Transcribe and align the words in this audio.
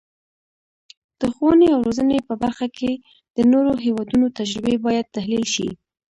د 1.19 1.21
ښوونې 1.35 1.67
او 1.75 1.79
روزنې 1.87 2.17
په 2.27 2.33
برخه 2.43 2.67
کې 2.77 2.91
د 3.37 3.39
نورو 3.51 3.71
هیوادونو 3.85 4.25
تجربې 4.39 4.75
باید 4.85 5.13
تحلیل 5.15 5.45
شي. 5.53 5.69